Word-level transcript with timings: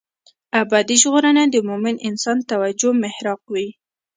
ابدي 0.61 0.95
ژغورنه 1.01 1.43
د 1.49 1.55
مومن 1.67 1.95
انسان 2.09 2.37
توجه 2.51 2.89
محراق 3.03 3.41
وي. 3.53 3.67